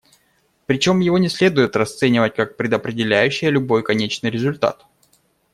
Причем 0.65 0.99
его 0.99 1.19
не 1.19 1.29
следует 1.29 1.75
расценивать 1.75 2.33
как 2.35 2.57
предопределяющее 2.57 3.51
любой 3.51 3.83
конечный 3.83 4.31
результат. 4.31 4.87